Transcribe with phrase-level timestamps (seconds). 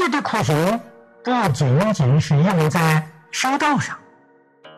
[0.00, 0.80] 这的苦行
[1.22, 3.94] 不仅仅是用在修道上，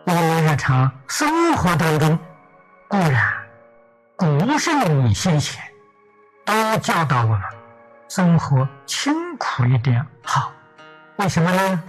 [0.05, 2.19] 我们日常生活当中，
[2.89, 3.33] 固然
[4.17, 5.63] 古圣先贤
[6.45, 7.41] 都教导我们
[8.09, 10.51] 生活清苦一点好，
[11.19, 11.81] 为什么呢？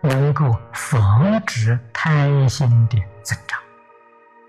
[0.00, 3.58] 能够防止贪心的增长，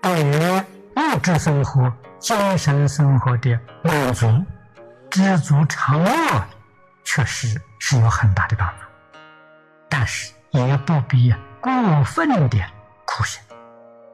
[0.02, 4.32] 对于物质生活、精神生活的满足、
[5.10, 6.44] 知足常乐，
[7.02, 7.60] 确实
[7.90, 8.84] 是有很大的帮助。
[9.88, 12.64] 但是也不必过分的
[13.04, 13.42] 苦行，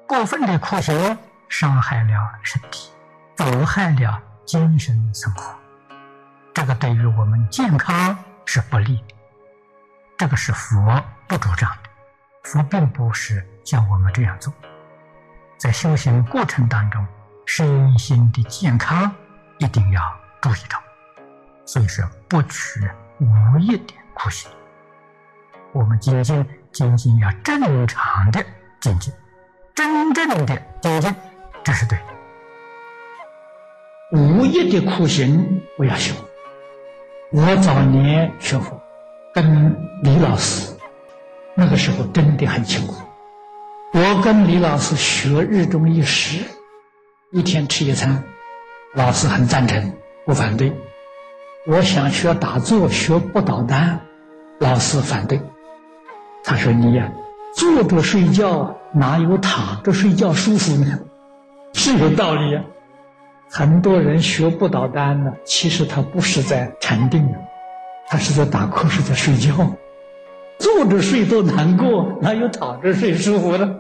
[0.09, 1.19] 过分的苦行
[1.51, 2.91] 伤害了身体，
[3.37, 5.55] 阻害了精神生活，
[6.55, 8.17] 这个对于我们健康
[8.47, 9.15] 是不利的。
[10.17, 11.91] 这个是佛不主张的，
[12.45, 14.51] 佛并不是叫我们这样做。
[15.59, 17.07] 在修行过程当中，
[17.45, 19.15] 身心的健康
[19.59, 20.01] 一定要
[20.41, 20.83] 注意到，
[21.67, 22.81] 所以说不取
[23.19, 24.51] 无益的苦行。
[25.73, 28.45] 我们精进仅仅要正常的
[28.81, 29.13] 精进，
[29.75, 31.15] 真正的精进，
[31.63, 32.05] 这是对的。
[34.13, 36.15] 无一的苦行不要修。
[37.33, 38.81] 我早年学佛。
[39.35, 40.75] 跟李老师
[41.55, 42.95] 那个时候真的很辛苦。
[43.93, 46.43] 我跟李老师学日中一食，
[47.33, 48.25] 一天吃一餐，
[48.95, 49.93] 老师很赞成，
[50.25, 50.73] 不反对。
[51.69, 54.01] 我想学打坐，学不倒单，
[54.61, 55.41] 老师反对。
[56.45, 57.11] 他说：“你呀，
[57.57, 61.01] 坐着睡觉哪有躺着睡觉舒服呢？
[61.73, 62.63] 是有道理呀。
[63.51, 67.35] 很多人学不倒单呢，其实他不是在禅定啊。”
[68.09, 69.53] 他是在打瞌睡，在睡觉，
[70.59, 73.75] 坐着睡都难过，哪有躺着睡舒服呢？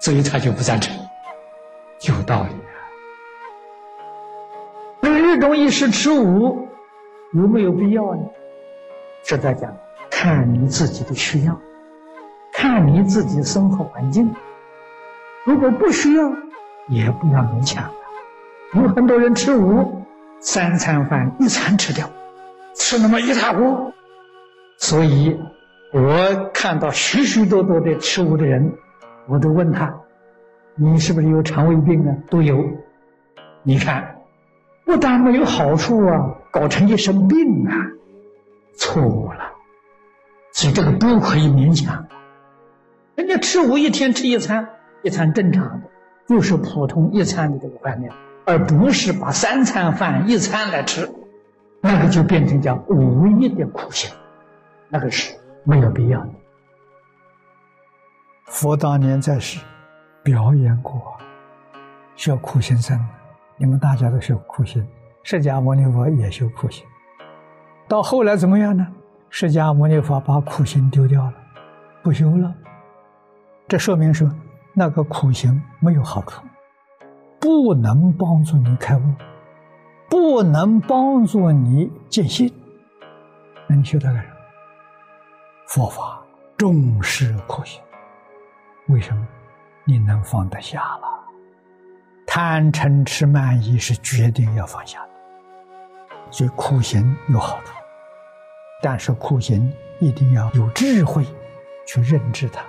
[0.00, 0.96] 所以他就不赞成，
[2.08, 2.72] 有道理啊。
[5.02, 6.59] 那日中一时吃午，
[7.32, 8.22] 有没有必要呢？
[9.22, 9.76] 这在讲，
[10.10, 11.58] 看你自己的需要，
[12.52, 14.34] 看你自己生活环境。
[15.44, 16.30] 如果不需要，
[16.88, 17.90] 也不要勉强。
[18.74, 20.02] 有很多人吃五，
[20.40, 22.08] 三餐饭一餐吃掉。
[22.74, 23.92] 吃那么一塌糊，
[24.78, 25.38] 所以
[25.92, 28.72] 我看到许许多多的吃五的人，
[29.28, 29.92] 我都问他
[30.76, 32.64] ：“你是不是有肠胃病啊？”都有。
[33.62, 34.19] 你看，
[34.90, 37.72] 不但没有好处啊，搞成一身病啊，
[38.76, 39.52] 错误了。
[40.52, 42.08] 所以这个不可以勉强。
[43.14, 44.68] 人家吃午一天吃一餐，
[45.04, 45.88] 一餐正常的，
[46.26, 51.08] 就是普通一餐的这个饭量，而不是把三餐饭一餐来吃。
[51.80, 54.10] 那个就变成叫无益的苦行，
[54.88, 56.30] 那个是没有必要的。
[58.46, 59.60] 佛当年在世
[60.24, 61.00] 表演过
[62.16, 62.98] 修苦行僧，
[63.60, 64.82] 你们大家都修苦行，
[65.22, 66.82] 释迦牟尼佛也修苦行。
[67.86, 68.86] 到后来怎么样呢？
[69.28, 71.34] 释迦牟尼佛把苦行丢掉了，
[72.02, 72.54] 不修了。
[73.68, 74.26] 这说明说
[74.72, 76.42] 那个苦行没有好处，
[77.38, 79.02] 不能帮助你开悟。
[80.08, 82.50] 不能帮助你见性，
[83.68, 84.34] 那你修它干什么？
[85.66, 86.18] 佛法
[86.56, 87.82] 重视苦行，
[88.88, 89.28] 为什么？
[89.84, 91.09] 你能放得下了？
[92.40, 95.10] 贪嗔痴慢疑是决定要放下的，
[96.30, 97.74] 所以苦行有好处，
[98.80, 101.22] 但是苦行一定要有智慧
[101.86, 102.62] 去认知它，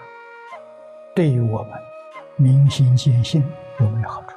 [1.15, 1.71] 对于我们
[2.35, 3.41] 明心见性
[3.79, 4.35] 有没有好处？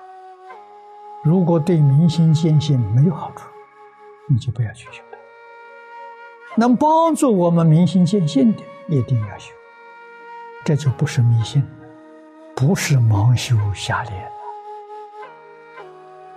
[1.25, 3.49] 如果对明心见性没有好处，
[4.31, 5.19] 你就不要去修它。
[6.55, 9.53] 能帮助我们明心见性的，一定要修。
[10.65, 11.69] 这就不是迷信，
[12.55, 14.34] 不是盲修瞎练。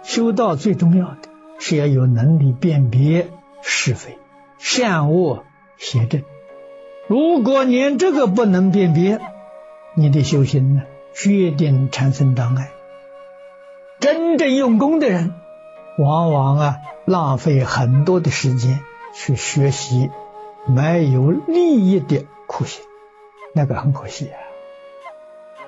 [0.08, 1.18] 修道最重要的
[1.60, 3.28] 是要有能力辨别
[3.62, 4.18] 是非、
[4.58, 5.44] 善恶、
[5.76, 6.24] 邪正。
[7.08, 9.20] 如果连这个不能辨别，
[9.96, 10.84] 你的修行呢，
[11.14, 12.70] 决定产生障碍。
[14.00, 15.34] 真正用功的人，
[16.00, 18.80] 往往啊浪费很多的时间
[19.14, 20.10] 去学习
[20.66, 22.82] 没有利益的苦行，
[23.54, 24.40] 那个很可惜啊。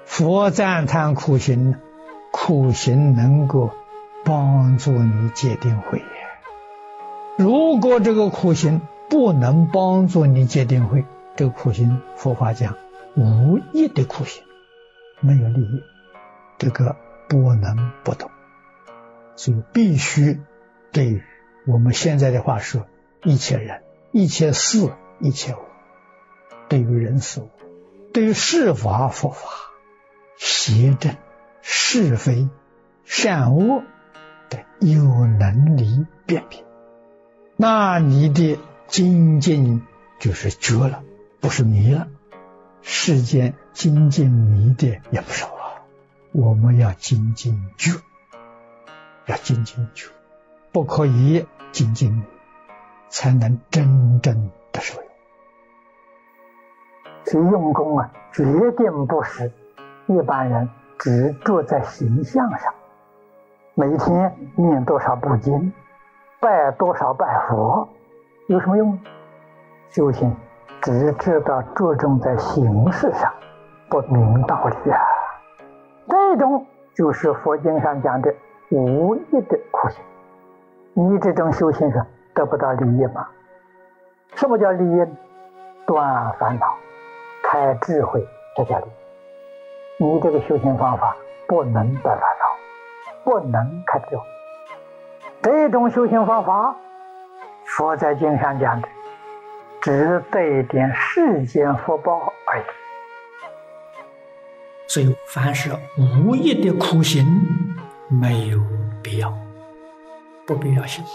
[0.06, 1.76] 佛赞叹苦行，
[2.32, 3.72] 苦行能够
[4.26, 6.02] 帮助你戒定慧。
[7.38, 11.06] 如果这个苦行不能帮助你戒定慧，
[11.36, 12.76] 这个苦行佛法讲
[13.16, 14.44] 无益的苦行，
[15.20, 15.84] 没有利益，
[16.58, 16.96] 这个。
[17.32, 18.32] 不能不懂，
[19.36, 20.42] 所以必须
[20.92, 21.22] 对于
[21.68, 22.88] 我们现在的话说，
[23.24, 24.90] 一切人、一切事、
[25.20, 25.60] 一切物，
[26.70, 27.52] 对于人事物，
[28.14, 29.48] 对于是法、佛法、
[30.40, 31.18] 邪正、
[31.62, 32.50] 是非、
[33.06, 33.84] 善恶
[34.80, 36.64] 有能力辨别，
[37.58, 38.58] 那你的
[38.88, 39.84] 精进
[40.20, 41.04] 就是绝了，
[41.42, 42.08] 不是迷了。
[42.82, 45.84] 世间精进迷的也不少啊，
[46.32, 47.92] 我们要精进绝，
[49.26, 50.10] 要精进绝，
[50.72, 52.24] 不可以精进迷，
[53.10, 55.10] 才能真正的受用。
[57.26, 58.44] 所以用功啊，决
[58.78, 59.52] 定不是
[60.08, 62.74] 一般人只着在形象上，
[63.80, 65.72] 每天念多少部经，
[66.42, 67.88] 拜多少拜佛，
[68.48, 69.00] 有什么用？
[69.88, 70.36] 修行
[70.82, 73.32] 只知道着重在形式上，
[73.90, 75.00] 不明道理啊！
[76.10, 78.36] 这种就是佛经上讲的
[78.70, 80.04] 无益的苦行。
[80.94, 83.30] 你这种修行是得不到利益吗？
[84.36, 85.08] 什么叫利益？
[85.88, 86.68] 断烦恼。
[87.46, 88.28] 开智慧，
[88.58, 90.04] 这叫利益。
[90.04, 91.16] 你这个修行方法
[91.48, 92.49] 不能得烦恼，
[93.30, 94.24] 不能开智慧。
[95.44, 96.76] 这种修行方法，
[97.64, 98.88] 佛在经上讲的，
[99.80, 102.64] 只得一点世间福报而已。
[104.88, 107.24] 所以，凡是无益的苦行，
[108.08, 108.60] 没有
[109.04, 109.32] 必要，
[110.48, 111.06] 不必要行。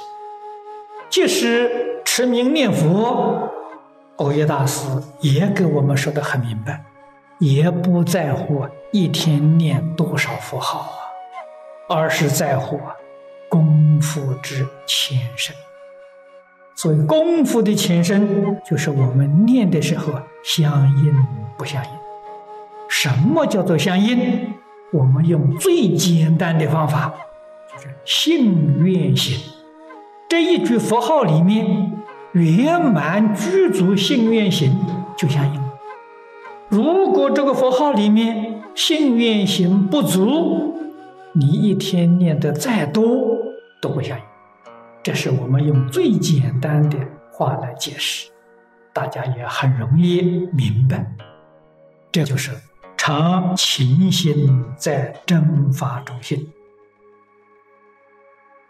[1.11, 3.51] 即使持名念佛。
[4.19, 4.87] 欧耶大师
[5.19, 6.85] 也给我们说的很明白，
[7.41, 11.04] 也不在乎一天念多少佛号啊，
[11.89, 12.81] 而是在乎
[13.49, 15.55] 功夫之前身。
[16.75, 21.15] 所以功夫的前身，就是我们念的时候相应
[21.57, 21.91] 不相应。
[22.89, 24.55] 什么叫做相应？
[24.93, 27.15] 我们用最简单的方法，
[27.73, 29.39] 就是信愿行
[30.29, 31.93] 这一句佛号里面。
[32.35, 34.77] 圆满具足信愿行
[35.17, 35.61] 就相应。
[36.69, 40.84] 如果这个佛号里面信愿行不足，
[41.35, 43.37] 你一天念的再多
[43.83, 44.25] 都不相应。
[45.03, 46.97] 这是我们用最简单的
[47.31, 48.31] 话来解释，
[48.93, 51.13] 大家也很容易明白。
[52.13, 52.53] 这就是
[52.97, 56.53] 常勤心在真法中心。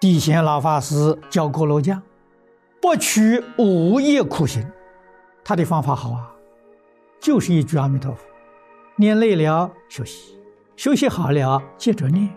[0.01, 2.03] 地贤老法师教过罗匠。
[2.81, 4.63] 不取无业苦行，
[5.43, 6.35] 他的方法好啊，
[7.19, 8.27] 就是一句阿弥陀佛，
[8.97, 10.39] 念累了休息，
[10.77, 12.29] 休息好了接着念，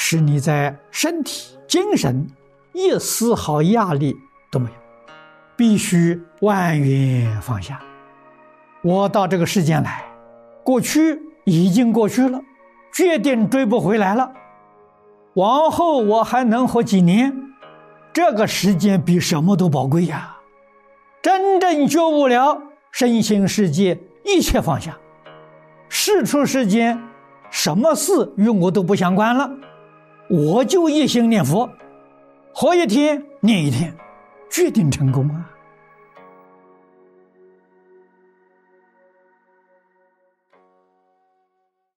[0.00, 2.24] 使你在身体、精神
[2.72, 4.16] 一丝毫压力
[4.48, 4.76] 都没有，
[5.56, 7.80] 必须万缘放下。
[8.80, 10.04] 我到这个世间来，
[10.62, 12.40] 过去已经过去了，
[12.94, 14.32] 决定追不回来了，
[15.34, 17.36] 往后我还能活几年？
[18.12, 20.36] 这个时间比什么都宝贵呀！
[21.20, 22.62] 真正觉悟了
[22.92, 24.96] 身心世界一切放下，
[25.88, 27.02] 世出世间
[27.50, 29.50] 什么事与我都不相关了，
[30.28, 31.70] 我就一心念佛，
[32.52, 33.94] 活一天念一天，
[34.50, 35.47] 决定成功啊！